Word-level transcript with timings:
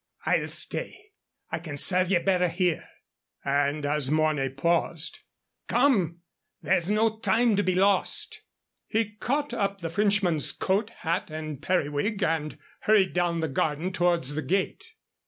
"I'll 0.25 0.47
stay. 0.47 1.11
I 1.51 1.59
can 1.59 1.77
serve 1.77 2.09
ye 2.09 2.17
better 2.17 2.47
here"; 2.47 2.89
and 3.45 3.85
as 3.85 4.09
Mornay 4.09 4.49
paused, 4.49 5.19
"Come, 5.67 6.21
there's 6.59 6.89
no 6.89 7.19
time 7.19 7.55
to 7.57 7.61
be 7.61 7.75
lost." 7.75 8.41
He 8.87 9.11
caught 9.17 9.53
up 9.53 9.81
the 9.81 9.91
Frenchman's 9.91 10.53
coat, 10.53 10.89
hat, 10.89 11.29
and 11.29 11.61
periwig, 11.61 12.23
and 12.23 12.57
hurried 12.79 13.13
down 13.13 13.41
the 13.41 13.47
garden 13.47 13.91
towards 13.93 14.33
the 14.33 14.41
gate. 14.41 14.93